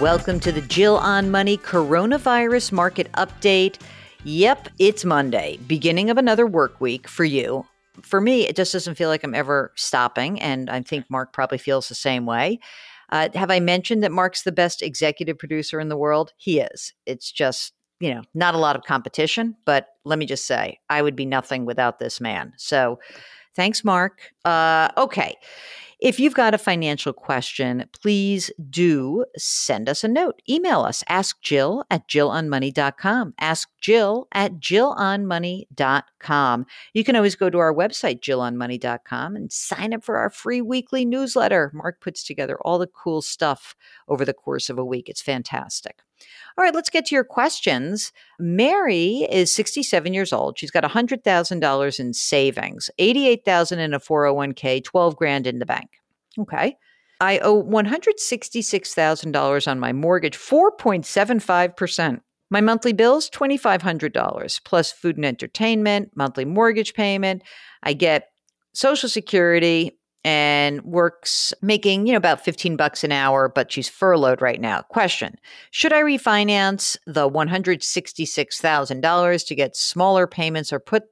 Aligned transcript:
Welcome 0.00 0.40
to 0.40 0.50
the 0.50 0.60
Jill 0.60 0.96
on 0.96 1.30
Money 1.30 1.56
Coronavirus 1.56 2.72
Market 2.72 3.10
Update. 3.12 3.78
Yep, 4.24 4.68
it's 4.80 5.04
Monday, 5.04 5.56
beginning 5.68 6.10
of 6.10 6.18
another 6.18 6.48
work 6.48 6.80
week 6.80 7.06
for 7.06 7.24
you. 7.24 7.64
For 8.02 8.20
me, 8.20 8.42
it 8.42 8.56
just 8.56 8.72
doesn't 8.72 8.96
feel 8.96 9.08
like 9.08 9.22
I'm 9.22 9.36
ever 9.36 9.72
stopping, 9.76 10.40
and 10.40 10.68
I 10.68 10.82
think 10.82 11.08
Mark 11.08 11.32
probably 11.32 11.58
feels 11.58 11.88
the 11.88 11.94
same 11.94 12.26
way. 12.26 12.58
Uh, 13.10 13.28
have 13.34 13.52
I 13.52 13.60
mentioned 13.60 14.02
that 14.02 14.10
Mark's 14.10 14.42
the 14.42 14.50
best 14.50 14.82
executive 14.82 15.38
producer 15.38 15.78
in 15.78 15.88
the 15.90 15.96
world? 15.96 16.32
He 16.38 16.58
is. 16.58 16.92
It's 17.06 17.30
just, 17.30 17.72
you 18.00 18.12
know, 18.12 18.22
not 18.34 18.56
a 18.56 18.58
lot 18.58 18.74
of 18.74 18.82
competition, 18.82 19.54
but 19.64 19.90
let 20.04 20.18
me 20.18 20.26
just 20.26 20.44
say, 20.44 20.80
I 20.90 21.02
would 21.02 21.14
be 21.14 21.24
nothing 21.24 21.66
without 21.66 22.00
this 22.00 22.20
man. 22.20 22.52
So 22.56 22.98
thanks, 23.54 23.84
Mark. 23.84 24.32
Uh, 24.44 24.88
okay. 24.96 25.36
If 26.04 26.20
you've 26.20 26.34
got 26.34 26.52
a 26.52 26.58
financial 26.58 27.14
question, 27.14 27.86
please 28.02 28.50
do 28.68 29.24
send 29.38 29.88
us 29.88 30.04
a 30.04 30.08
note. 30.08 30.42
Email 30.46 30.82
us. 30.82 31.02
Ask 31.08 31.40
Jill 31.40 31.82
at 31.90 32.06
jillonmoney.com. 32.08 33.32
Ask 33.40 33.70
Jill 33.80 34.28
at 34.32 34.60
jillonmoney.com. 34.60 36.66
You 36.92 37.04
can 37.04 37.16
always 37.16 37.36
go 37.36 37.48
to 37.48 37.56
our 37.56 37.72
website, 37.72 38.20
jillonmoney.com, 38.20 39.34
and 39.34 39.50
sign 39.50 39.94
up 39.94 40.04
for 40.04 40.18
our 40.18 40.28
free 40.28 40.60
weekly 40.60 41.06
newsletter. 41.06 41.70
Mark 41.72 42.02
puts 42.02 42.22
together 42.22 42.58
all 42.60 42.78
the 42.78 42.86
cool 42.86 43.22
stuff 43.22 43.74
over 44.06 44.26
the 44.26 44.34
course 44.34 44.68
of 44.68 44.78
a 44.78 44.84
week. 44.84 45.08
It's 45.08 45.22
fantastic. 45.22 46.02
All 46.56 46.64
right, 46.64 46.74
let's 46.74 46.90
get 46.90 47.06
to 47.06 47.14
your 47.14 47.24
questions. 47.24 48.12
Mary 48.38 49.26
is 49.30 49.52
67 49.52 50.14
years 50.14 50.32
old. 50.32 50.58
She's 50.58 50.70
got 50.70 50.84
$100,000 50.84 52.00
in 52.00 52.12
savings, 52.12 52.90
88,000 52.98 53.78
in 53.80 53.94
a 53.94 54.00
401k, 54.00 54.84
12 54.84 55.16
grand 55.16 55.46
in 55.46 55.58
the 55.58 55.66
bank. 55.66 55.90
Okay. 56.38 56.76
I 57.20 57.38
owe 57.38 57.62
$166,000 57.62 59.68
on 59.68 59.78
my 59.78 59.92
mortgage, 59.92 60.36
4.75%. 60.36 62.20
My 62.50 62.60
monthly 62.60 62.92
bills, 62.92 63.30
$2,500 63.30 64.64
plus 64.64 64.90
food 64.92 65.16
and 65.16 65.24
entertainment, 65.24 66.10
monthly 66.14 66.44
mortgage 66.44 66.92
payment. 66.94 67.42
I 67.82 67.94
get 67.94 68.28
Social 68.74 69.08
Security, 69.08 69.96
and 70.24 70.82
works 70.82 71.54
making, 71.60 72.06
you 72.06 72.12
know, 72.12 72.16
about 72.16 72.42
15 72.42 72.76
bucks 72.76 73.04
an 73.04 73.12
hour, 73.12 73.46
but 73.48 73.70
she's 73.70 73.90
furloughed 73.90 74.40
right 74.40 74.58
now. 74.60 74.80
Question 74.82 75.36
Should 75.70 75.92
I 75.92 76.00
refinance 76.00 76.96
the 77.06 77.28
$166,000 77.28 79.46
to 79.46 79.54
get 79.54 79.76
smaller 79.76 80.26
payments 80.26 80.72
or 80.72 80.80
put 80.80 81.02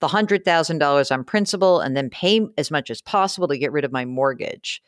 the 0.00 0.08
$100,000 0.08 1.12
on 1.12 1.24
principal 1.24 1.80
and 1.80 1.96
then 1.96 2.10
pay 2.10 2.46
as 2.58 2.70
much 2.70 2.90
as 2.90 3.02
possible 3.02 3.48
to 3.48 3.58
get 3.58 3.72
rid 3.72 3.84
of 3.84 3.92
my 3.92 4.04
mortgage? 4.04 4.82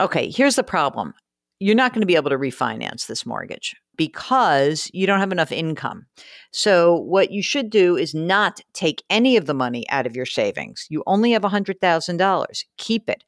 Okay, 0.00 0.30
here's 0.30 0.56
the 0.56 0.64
problem 0.64 1.14
you're 1.62 1.76
not 1.76 1.92
going 1.92 2.00
to 2.00 2.06
be 2.06 2.16
able 2.16 2.30
to 2.30 2.38
refinance 2.38 3.06
this 3.06 3.24
mortgage 3.24 3.76
because 3.96 4.90
you 4.92 5.06
don't 5.06 5.20
have 5.20 5.30
enough 5.30 5.52
income. 5.52 6.06
So, 6.50 6.96
what 6.96 7.30
you 7.30 7.40
should 7.40 7.70
do 7.70 7.96
is 7.96 8.14
not 8.14 8.60
take 8.72 9.04
any 9.10 9.36
of 9.36 9.46
the 9.46 9.54
money 9.54 9.88
out 9.88 10.06
of 10.06 10.16
your 10.16 10.26
savings. 10.26 10.86
You 10.90 11.04
only 11.06 11.30
have 11.32 11.42
$100,000. 11.42 12.64
Keep 12.78 13.08
it. 13.08 13.22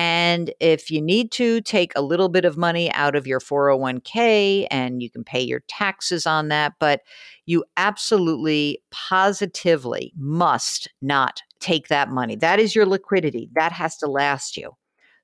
And 0.00 0.54
if 0.60 0.92
you 0.92 1.02
need 1.02 1.32
to, 1.32 1.60
take 1.60 1.92
a 1.96 2.02
little 2.02 2.28
bit 2.28 2.44
of 2.44 2.56
money 2.56 2.88
out 2.92 3.16
of 3.16 3.26
your 3.26 3.40
401k 3.40 4.68
and 4.70 5.02
you 5.02 5.10
can 5.10 5.24
pay 5.24 5.40
your 5.40 5.64
taxes 5.66 6.24
on 6.24 6.46
that. 6.50 6.74
But 6.78 7.00
you 7.46 7.64
absolutely, 7.76 8.80
positively 8.92 10.12
must 10.16 10.88
not 11.02 11.42
take 11.58 11.88
that 11.88 12.10
money. 12.10 12.36
That 12.36 12.60
is 12.60 12.76
your 12.76 12.86
liquidity. 12.86 13.50
That 13.56 13.72
has 13.72 13.96
to 13.96 14.06
last 14.06 14.56
you. 14.56 14.70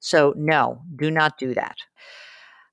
So, 0.00 0.34
no, 0.36 0.82
do 0.96 1.08
not 1.08 1.38
do 1.38 1.54
that. 1.54 1.76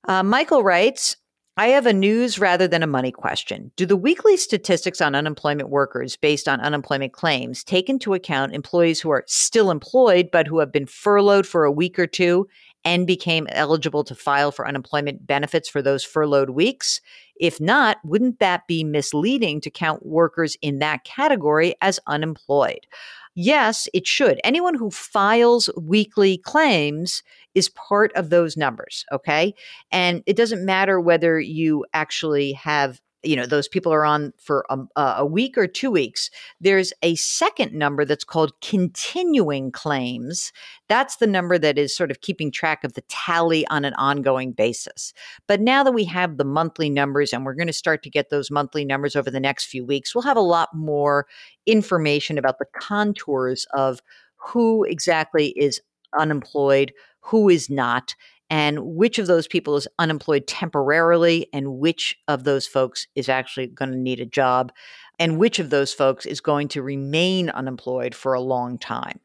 Uh, 0.08 0.24
Michael 0.24 0.64
writes, 0.64 1.16
I 1.58 1.66
have 1.68 1.84
a 1.84 1.92
news 1.92 2.38
rather 2.38 2.66
than 2.66 2.82
a 2.82 2.86
money 2.86 3.12
question. 3.12 3.72
Do 3.76 3.84
the 3.84 3.96
weekly 3.96 4.38
statistics 4.38 5.02
on 5.02 5.14
unemployment 5.14 5.68
workers 5.68 6.16
based 6.16 6.48
on 6.48 6.62
unemployment 6.62 7.12
claims 7.12 7.62
take 7.62 7.90
into 7.90 8.14
account 8.14 8.54
employees 8.54 9.02
who 9.02 9.10
are 9.10 9.24
still 9.26 9.70
employed 9.70 10.30
but 10.32 10.46
who 10.46 10.60
have 10.60 10.72
been 10.72 10.86
furloughed 10.86 11.46
for 11.46 11.64
a 11.64 11.72
week 11.72 11.98
or 11.98 12.06
two 12.06 12.48
and 12.86 13.06
became 13.06 13.46
eligible 13.50 14.02
to 14.02 14.14
file 14.14 14.50
for 14.50 14.66
unemployment 14.66 15.26
benefits 15.26 15.68
for 15.68 15.82
those 15.82 16.02
furloughed 16.02 16.50
weeks? 16.50 17.02
If 17.38 17.60
not, 17.60 17.98
wouldn't 18.02 18.38
that 18.38 18.66
be 18.66 18.82
misleading 18.82 19.60
to 19.60 19.70
count 19.70 20.06
workers 20.06 20.56
in 20.62 20.78
that 20.78 21.04
category 21.04 21.74
as 21.82 22.00
unemployed? 22.06 22.86
Yes, 23.34 23.88
it 23.94 24.06
should. 24.06 24.40
Anyone 24.44 24.74
who 24.74 24.90
files 24.90 25.70
weekly 25.80 26.36
claims 26.38 27.22
is 27.54 27.70
part 27.70 28.12
of 28.14 28.28
those 28.30 28.56
numbers. 28.56 29.04
Okay. 29.12 29.54
And 29.90 30.22
it 30.26 30.36
doesn't 30.36 30.64
matter 30.64 31.00
whether 31.00 31.40
you 31.40 31.86
actually 31.94 32.52
have 32.52 33.00
you 33.22 33.36
know 33.36 33.46
those 33.46 33.68
people 33.68 33.92
are 33.92 34.04
on 34.04 34.32
for 34.38 34.66
a, 34.70 34.78
uh, 34.96 35.14
a, 35.18 35.26
week 35.26 35.56
or 35.56 35.66
two 35.66 35.90
weeks 35.90 36.30
there's 36.60 36.92
a 37.02 37.14
second 37.14 37.72
number 37.72 38.04
that's 38.04 38.24
called 38.24 38.52
continuing 38.60 39.70
claims. 39.70 40.52
That's 40.88 41.16
the 41.16 41.26
number 41.26 41.58
that 41.58 41.78
is 41.78 41.96
sort 41.96 42.10
of 42.10 42.20
keeping 42.20 42.50
track 42.50 42.84
of 42.84 42.94
the 42.94 43.02
tally 43.02 43.66
on 43.68 43.84
an 43.84 43.94
ongoing 43.94 44.52
basis. 44.52 45.12
But 45.46 45.60
now 45.60 45.82
that 45.84 45.92
we 45.92 46.04
have 46.04 46.36
the 46.36 46.44
monthly 46.44 46.90
numbers 46.90 47.32
and 47.32 47.44
we're 47.44 47.54
going 47.54 47.66
to 47.66 47.72
start 47.72 48.02
to 48.02 48.10
get 48.10 48.30
those 48.30 48.50
monthly 48.50 48.84
numbers 48.84 49.16
over 49.16 49.30
the 49.30 49.40
next 49.40 49.66
few 49.66 49.84
weeks 49.84 50.14
we'll 50.14 50.22
have 50.22 50.36
a 50.36 50.40
lot 50.40 50.68
more 50.74 51.26
information 51.66 52.38
about 52.38 52.58
the 52.58 52.66
contours 52.78 53.66
of 53.72 54.00
who 54.36 54.84
exactly 54.84 55.48
is 55.50 55.80
unemployed 56.18 56.92
who 57.22 57.48
is 57.48 57.70
not, 57.70 58.14
and 58.52 58.78
which 58.84 59.18
of 59.18 59.26
those 59.26 59.48
people 59.48 59.76
is 59.76 59.88
unemployed 59.98 60.46
temporarily, 60.46 61.48
and 61.54 61.78
which 61.78 62.18
of 62.28 62.44
those 62.44 62.66
folks 62.66 63.06
is 63.14 63.30
actually 63.30 63.66
going 63.66 63.90
to 63.90 63.96
need 63.96 64.20
a 64.20 64.26
job, 64.26 64.70
and 65.18 65.38
which 65.38 65.58
of 65.58 65.70
those 65.70 65.94
folks 65.94 66.26
is 66.26 66.42
going 66.42 66.68
to 66.68 66.82
remain 66.82 67.48
unemployed 67.48 68.14
for 68.14 68.34
a 68.34 68.42
long 68.42 68.76
time. 68.76 69.18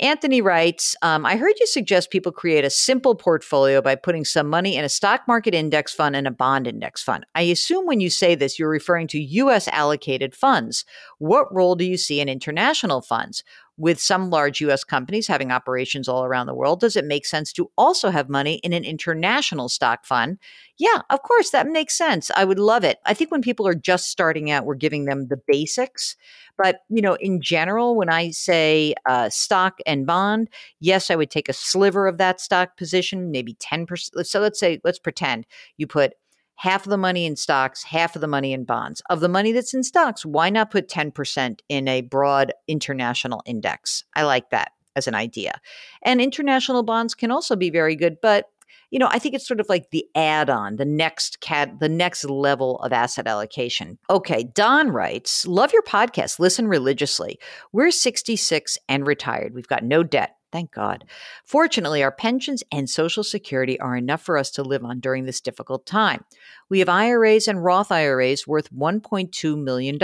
Anthony 0.00 0.40
writes, 0.40 0.94
um, 1.02 1.26
I 1.26 1.36
heard 1.36 1.54
you 1.58 1.66
suggest 1.66 2.10
people 2.10 2.32
create 2.32 2.64
a 2.64 2.70
simple 2.70 3.14
portfolio 3.14 3.80
by 3.80 3.94
putting 3.96 4.24
some 4.24 4.48
money 4.48 4.76
in 4.76 4.84
a 4.84 4.88
stock 4.88 5.22
market 5.26 5.54
index 5.54 5.92
fund 5.92 6.14
and 6.14 6.26
a 6.26 6.32
bond 6.32 6.66
index 6.66 7.02
fund. 7.02 7.24
I 7.34 7.42
assume 7.42 7.86
when 7.86 8.00
you 8.00 8.10
say 8.10 8.34
this, 8.34 8.58
you're 8.58 8.68
referring 8.68 9.06
to 9.08 9.20
U.S. 9.20 9.68
allocated 9.68 10.34
funds. 10.34 10.84
What 11.18 11.52
role 11.52 11.74
do 11.74 11.84
you 11.84 11.96
see 11.96 12.20
in 12.20 12.28
international 12.28 13.02
funds? 13.02 13.42
With 13.76 14.00
some 14.00 14.30
large 14.30 14.60
US 14.60 14.84
companies 14.84 15.26
having 15.26 15.50
operations 15.50 16.08
all 16.08 16.24
around 16.24 16.46
the 16.46 16.54
world, 16.54 16.80
does 16.80 16.96
it 16.96 17.04
make 17.04 17.26
sense 17.26 17.52
to 17.54 17.70
also 17.76 18.10
have 18.10 18.28
money 18.28 18.56
in 18.56 18.72
an 18.72 18.84
international 18.84 19.68
stock 19.68 20.04
fund? 20.04 20.38
Yeah, 20.78 21.02
of 21.10 21.22
course, 21.22 21.50
that 21.50 21.68
makes 21.68 21.96
sense. 21.96 22.30
I 22.36 22.44
would 22.44 22.58
love 22.58 22.84
it. 22.84 22.98
I 23.06 23.14
think 23.14 23.30
when 23.30 23.42
people 23.42 23.66
are 23.66 23.74
just 23.74 24.10
starting 24.10 24.50
out, 24.50 24.64
we're 24.64 24.74
giving 24.74 25.04
them 25.04 25.26
the 25.28 25.40
basics. 25.46 26.16
But, 26.56 26.80
you 26.88 27.02
know, 27.02 27.14
in 27.14 27.40
general, 27.40 27.96
when 27.96 28.08
I 28.08 28.30
say 28.30 28.94
uh, 29.08 29.28
stock 29.30 29.78
and 29.86 30.06
bond, 30.06 30.48
yes, 30.80 31.10
I 31.10 31.16
would 31.16 31.30
take 31.30 31.48
a 31.48 31.52
sliver 31.52 32.06
of 32.06 32.18
that 32.18 32.40
stock 32.40 32.76
position, 32.76 33.32
maybe 33.32 33.54
10%. 33.54 34.24
So 34.26 34.40
let's 34.40 34.60
say, 34.60 34.80
let's 34.84 34.98
pretend 35.00 35.46
you 35.76 35.86
put 35.86 36.12
half 36.56 36.86
of 36.86 36.90
the 36.90 36.96
money 36.96 37.26
in 37.26 37.36
stocks, 37.36 37.82
half 37.82 38.14
of 38.14 38.20
the 38.20 38.28
money 38.28 38.52
in 38.52 38.64
bonds. 38.64 39.02
Of 39.10 39.20
the 39.20 39.28
money 39.28 39.52
that's 39.52 39.74
in 39.74 39.82
stocks, 39.82 40.24
why 40.24 40.50
not 40.50 40.70
put 40.70 40.88
10% 40.88 41.60
in 41.68 41.88
a 41.88 42.02
broad 42.02 42.52
international 42.68 43.42
index? 43.46 44.04
I 44.14 44.22
like 44.22 44.50
that 44.50 44.72
as 44.96 45.06
an 45.06 45.14
idea. 45.14 45.60
And 46.02 46.20
international 46.20 46.82
bonds 46.82 47.14
can 47.14 47.30
also 47.30 47.56
be 47.56 47.70
very 47.70 47.96
good, 47.96 48.16
but 48.22 48.46
you 48.90 49.00
know, 49.00 49.08
I 49.10 49.18
think 49.18 49.34
it's 49.34 49.48
sort 49.48 49.58
of 49.58 49.68
like 49.68 49.90
the 49.90 50.06
add-on, 50.14 50.76
the 50.76 50.84
next 50.84 51.40
cat, 51.40 51.80
the 51.80 51.88
next 51.88 52.24
level 52.24 52.78
of 52.78 52.92
asset 52.92 53.26
allocation. 53.26 53.98
Okay, 54.08 54.44
Don 54.44 54.90
writes, 54.90 55.44
"Love 55.48 55.72
your 55.72 55.82
podcast. 55.82 56.38
Listen 56.38 56.68
religiously. 56.68 57.40
We're 57.72 57.90
66 57.90 58.78
and 58.88 59.04
retired. 59.04 59.52
We've 59.52 59.66
got 59.66 59.82
no 59.82 60.04
debt. 60.04 60.36
Thank 60.54 60.70
God. 60.70 61.04
Fortunately, 61.44 62.00
our 62.04 62.12
pensions 62.12 62.62
and 62.70 62.88
Social 62.88 63.24
Security 63.24 63.78
are 63.80 63.96
enough 63.96 64.22
for 64.22 64.38
us 64.38 64.52
to 64.52 64.62
live 64.62 64.84
on 64.84 65.00
during 65.00 65.24
this 65.24 65.40
difficult 65.40 65.84
time. 65.84 66.24
We 66.70 66.78
have 66.78 66.88
IRAs 66.88 67.48
and 67.48 67.64
Roth 67.64 67.90
IRAs 67.90 68.46
worth 68.46 68.72
$1.2 68.72 69.60
million. 69.60 69.98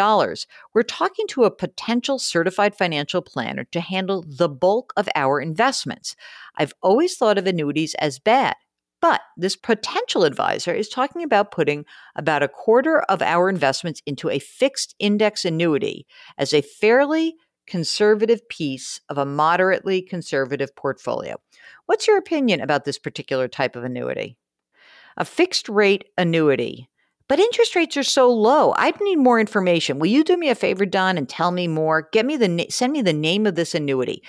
We're 0.75 0.82
talking 0.82 1.29
to 1.29 1.44
a 1.44 1.52
potential 1.52 2.19
certified 2.19 2.75
financial 2.75 3.23
planner 3.23 3.62
to 3.70 3.81
handle 3.81 4.25
the 4.26 4.49
bulk 4.49 4.93
of 4.97 5.08
our 5.14 5.41
investments. 5.41 6.17
I've 6.56 6.75
always 6.82 7.17
thought 7.17 7.38
of 7.38 7.47
annuities 7.47 7.94
as 8.00 8.19
bad. 8.19 8.56
But 9.00 9.20
this 9.37 9.55
potential 9.55 10.25
advisor 10.25 10.75
is 10.75 10.88
talking 10.88 11.23
about 11.23 11.52
putting 11.52 11.85
about 12.17 12.43
a 12.43 12.49
quarter 12.49 13.02
of 13.02 13.23
our 13.23 13.49
investments 13.49 14.02
into 14.05 14.29
a 14.29 14.41
fixed 14.41 14.97
index 14.99 15.44
annuity 15.44 16.08
as 16.37 16.52
a 16.52 16.61
fairly 16.61 17.37
conservative 17.70 18.46
piece 18.49 19.00
of 19.08 19.17
a 19.17 19.25
moderately 19.25 20.02
conservative 20.02 20.75
portfolio. 20.75 21.40
What's 21.87 22.08
your 22.08 22.19
opinion 22.19 22.61
about 22.61 22.84
this 22.84 22.99
particular 22.99 23.46
type 23.46 23.76
of 23.76 23.84
annuity? 23.84 24.37
A 25.17 25.25
fixed 25.25 25.69
rate 25.69 26.05
annuity, 26.19 26.90
but 27.28 27.38
interest 27.38 27.76
rates 27.76 27.96
are 27.96 28.02
so 28.02 28.28
low. 28.28 28.75
I'd 28.76 29.00
need 29.00 29.17
more 29.17 29.38
information. 29.38 30.00
Will 30.00 30.08
you 30.08 30.25
do 30.25 30.37
me 30.37 30.49
a 30.49 30.56
favor, 30.56 30.84
Don, 30.84 31.17
and 31.17 31.28
tell 31.28 31.52
me 31.52 31.69
more? 31.69 32.08
Get 32.12 32.26
me 32.26 32.37
the 32.37 32.67
send 32.70 32.93
me 32.93 33.02
the 33.02 33.12
name 33.12 33.46
of 33.46 33.55
this 33.55 33.73
annuity. 33.73 34.20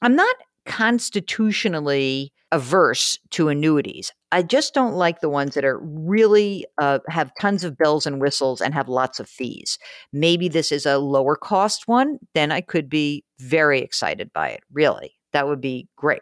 I'm 0.00 0.16
not 0.16 0.36
constitutionally 0.64 2.32
averse 2.50 3.18
to 3.30 3.50
annuities. 3.50 4.12
I 4.30 4.42
just 4.42 4.74
don't 4.74 4.94
like 4.94 5.20
the 5.20 5.28
ones 5.30 5.54
that 5.54 5.64
are 5.64 5.78
really 5.78 6.66
uh, 6.76 6.98
have 7.08 7.32
tons 7.40 7.64
of 7.64 7.78
bells 7.78 8.06
and 8.06 8.20
whistles 8.20 8.60
and 8.60 8.74
have 8.74 8.88
lots 8.88 9.20
of 9.20 9.28
fees. 9.28 9.78
Maybe 10.12 10.48
this 10.48 10.70
is 10.70 10.84
a 10.84 10.98
lower 10.98 11.34
cost 11.36 11.88
one, 11.88 12.18
then 12.34 12.52
I 12.52 12.60
could 12.60 12.90
be 12.90 13.24
very 13.40 13.80
excited 13.80 14.30
by 14.32 14.50
it. 14.50 14.60
Really, 14.72 15.14
that 15.32 15.48
would 15.48 15.60
be 15.62 15.88
great. 15.96 16.20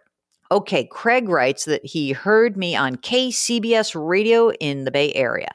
Okay, 0.50 0.84
Craig 0.84 1.28
writes 1.28 1.64
that 1.64 1.84
he 1.84 2.12
heard 2.12 2.56
me 2.56 2.76
on 2.76 2.96
KCBS 2.96 3.94
radio 3.96 4.52
in 4.52 4.84
the 4.84 4.92
Bay 4.92 5.12
Area. 5.14 5.50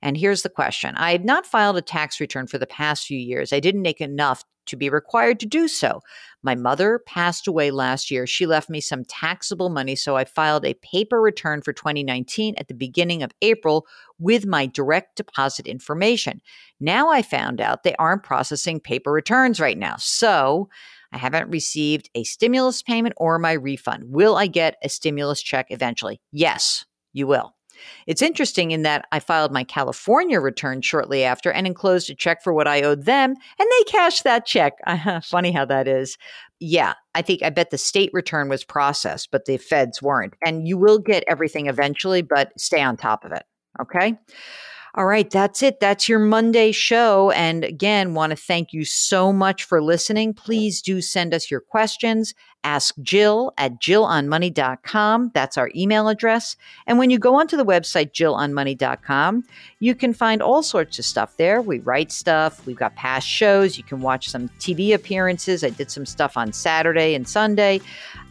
And 0.00 0.16
here's 0.16 0.42
the 0.42 0.48
question 0.48 0.96
I 0.96 1.12
have 1.12 1.24
not 1.24 1.46
filed 1.46 1.76
a 1.76 1.82
tax 1.82 2.20
return 2.20 2.46
for 2.46 2.58
the 2.58 2.66
past 2.66 3.06
few 3.06 3.18
years. 3.18 3.52
I 3.52 3.60
didn't 3.60 3.82
make 3.82 4.00
enough 4.00 4.44
to 4.66 4.76
be 4.76 4.88
required 4.88 5.40
to 5.40 5.46
do 5.46 5.68
so. 5.68 6.00
My 6.42 6.54
mother 6.54 7.00
passed 7.06 7.46
away 7.46 7.70
last 7.70 8.10
year. 8.10 8.26
She 8.26 8.46
left 8.46 8.70
me 8.70 8.80
some 8.80 9.04
taxable 9.04 9.70
money, 9.70 9.96
so 9.96 10.16
I 10.16 10.24
filed 10.24 10.64
a 10.64 10.74
paper 10.74 11.20
return 11.20 11.62
for 11.62 11.72
2019 11.72 12.54
at 12.58 12.68
the 12.68 12.74
beginning 12.74 13.22
of 13.22 13.32
April 13.42 13.86
with 14.18 14.46
my 14.46 14.66
direct 14.66 15.16
deposit 15.16 15.66
information. 15.66 16.40
Now 16.80 17.10
I 17.10 17.22
found 17.22 17.60
out 17.60 17.82
they 17.82 17.94
aren't 17.96 18.22
processing 18.22 18.80
paper 18.80 19.12
returns 19.12 19.60
right 19.60 19.78
now. 19.78 19.96
So 19.98 20.68
I 21.12 21.18
haven't 21.18 21.50
received 21.50 22.10
a 22.14 22.24
stimulus 22.24 22.82
payment 22.82 23.14
or 23.16 23.38
my 23.38 23.52
refund. 23.52 24.04
Will 24.06 24.36
I 24.36 24.46
get 24.46 24.76
a 24.82 24.88
stimulus 24.88 25.42
check 25.42 25.66
eventually? 25.70 26.20
Yes, 26.32 26.84
you 27.12 27.26
will. 27.26 27.54
It's 28.06 28.22
interesting 28.22 28.70
in 28.70 28.82
that 28.82 29.06
I 29.12 29.18
filed 29.18 29.52
my 29.52 29.64
California 29.64 30.40
return 30.40 30.82
shortly 30.82 31.24
after 31.24 31.50
and 31.50 31.66
enclosed 31.66 32.10
a 32.10 32.14
check 32.14 32.42
for 32.42 32.52
what 32.52 32.68
I 32.68 32.82
owed 32.82 33.04
them, 33.04 33.30
and 33.30 33.68
they 33.70 33.84
cashed 33.84 34.24
that 34.24 34.46
check. 34.46 34.74
Uh-huh, 34.86 35.20
funny 35.22 35.52
how 35.52 35.64
that 35.64 35.88
is. 35.88 36.18
Yeah, 36.60 36.94
I 37.14 37.22
think 37.22 37.42
I 37.42 37.50
bet 37.50 37.70
the 37.70 37.78
state 37.78 38.10
return 38.12 38.48
was 38.48 38.62
processed, 38.62 39.30
but 39.30 39.46
the 39.46 39.56
feds 39.56 40.02
weren't. 40.02 40.34
And 40.44 40.68
you 40.68 40.76
will 40.76 40.98
get 40.98 41.24
everything 41.28 41.66
eventually, 41.66 42.20
but 42.20 42.52
stay 42.58 42.82
on 42.82 42.96
top 42.96 43.24
of 43.24 43.32
it. 43.32 43.44
Okay. 43.80 44.18
All 44.94 45.06
right, 45.06 45.30
that's 45.30 45.62
it. 45.62 45.80
That's 45.80 46.06
your 46.06 46.18
Monday 46.18 46.70
show. 46.70 47.30
And 47.30 47.64
again, 47.64 48.12
want 48.12 48.30
to 48.30 48.36
thank 48.36 48.74
you 48.74 48.84
so 48.84 49.32
much 49.32 49.64
for 49.64 49.82
listening. 49.82 50.34
Please 50.34 50.82
do 50.82 51.00
send 51.00 51.32
us 51.32 51.50
your 51.50 51.60
questions 51.60 52.34
Ask 52.64 52.94
Jill 53.02 53.52
at 53.58 53.80
jillonmoney.com. 53.80 55.30
That's 55.34 55.58
our 55.58 55.70
email 55.74 56.08
address. 56.08 56.56
And 56.86 56.98
when 56.98 57.10
you 57.10 57.18
go 57.18 57.34
onto 57.34 57.56
the 57.56 57.64
website, 57.64 58.12
jillonmoney.com, 58.12 59.44
you 59.80 59.94
can 59.94 60.14
find 60.14 60.40
all 60.40 60.62
sorts 60.62 60.98
of 60.98 61.04
stuff 61.04 61.36
there. 61.36 61.60
We 61.60 61.80
write 61.80 62.12
stuff, 62.12 62.64
we've 62.66 62.76
got 62.76 62.94
past 62.94 63.26
shows, 63.26 63.76
you 63.76 63.84
can 63.84 64.00
watch 64.00 64.28
some 64.28 64.48
TV 64.60 64.94
appearances. 64.94 65.64
I 65.64 65.70
did 65.70 65.90
some 65.90 66.06
stuff 66.06 66.36
on 66.36 66.52
Saturday 66.52 67.14
and 67.14 67.26
Sunday. 67.26 67.80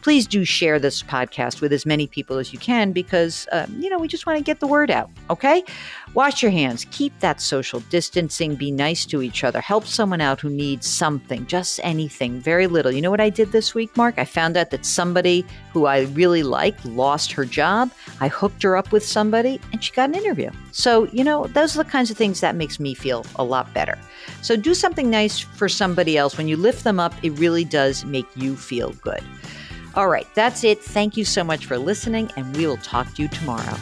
Please 0.00 0.26
do 0.26 0.44
share 0.44 0.78
this 0.78 1.02
podcast 1.02 1.60
with 1.60 1.72
as 1.72 1.86
many 1.86 2.06
people 2.06 2.38
as 2.38 2.52
you 2.52 2.58
can 2.58 2.92
because, 2.92 3.46
uh, 3.52 3.66
you 3.78 3.88
know, 3.88 3.98
we 3.98 4.08
just 4.08 4.26
want 4.26 4.38
to 4.38 4.42
get 4.42 4.60
the 4.60 4.66
word 4.66 4.90
out, 4.90 5.10
okay? 5.30 5.62
Wash 6.14 6.42
your 6.42 6.50
hands, 6.50 6.86
keep 6.90 7.16
that 7.20 7.40
social 7.40 7.80
distancing, 7.90 8.56
be 8.56 8.70
nice 8.70 9.06
to 9.06 9.22
each 9.22 9.44
other, 9.44 9.60
help 9.60 9.86
someone 9.86 10.20
out 10.20 10.40
who 10.40 10.50
needs 10.50 10.86
something, 10.86 11.46
just 11.46 11.78
anything, 11.84 12.40
very 12.40 12.66
little. 12.66 12.90
You 12.90 13.00
know 13.00 13.10
what 13.10 13.20
I 13.20 13.30
did 13.30 13.52
this 13.52 13.74
week, 13.74 13.96
Mark? 13.96 14.18
I 14.22 14.24
found 14.24 14.56
out 14.56 14.70
that 14.70 14.86
somebody 14.86 15.44
who 15.72 15.86
I 15.86 16.02
really 16.02 16.44
like 16.44 16.76
lost 16.84 17.32
her 17.32 17.44
job. 17.44 17.90
I 18.20 18.28
hooked 18.28 18.62
her 18.62 18.76
up 18.76 18.92
with 18.92 19.04
somebody 19.04 19.60
and 19.72 19.82
she 19.82 19.90
got 19.90 20.10
an 20.10 20.14
interview. 20.14 20.52
So, 20.70 21.08
you 21.08 21.24
know, 21.24 21.48
those 21.48 21.74
are 21.74 21.82
the 21.82 21.90
kinds 21.90 22.08
of 22.08 22.16
things 22.16 22.40
that 22.40 22.54
makes 22.54 22.78
me 22.78 22.94
feel 22.94 23.26
a 23.34 23.42
lot 23.42 23.74
better. 23.74 23.98
So, 24.40 24.54
do 24.54 24.74
something 24.74 25.10
nice 25.10 25.40
for 25.40 25.68
somebody 25.68 26.16
else. 26.16 26.38
When 26.38 26.46
you 26.46 26.56
lift 26.56 26.84
them 26.84 27.00
up, 27.00 27.12
it 27.24 27.30
really 27.30 27.64
does 27.64 28.04
make 28.04 28.26
you 28.36 28.54
feel 28.54 28.92
good. 29.02 29.24
All 29.96 30.08
right, 30.08 30.28
that's 30.34 30.62
it. 30.62 30.80
Thank 30.80 31.16
you 31.16 31.24
so 31.24 31.42
much 31.42 31.66
for 31.66 31.76
listening, 31.76 32.30
and 32.36 32.56
we 32.56 32.64
will 32.64 32.76
talk 32.76 33.12
to 33.14 33.22
you 33.22 33.28
tomorrow. 33.28 33.76